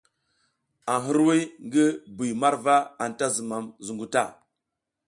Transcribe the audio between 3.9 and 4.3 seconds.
ta.